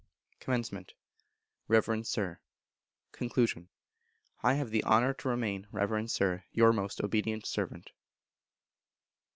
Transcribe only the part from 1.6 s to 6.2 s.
Reverend Sir. Con. I have the honour to remain, Reverend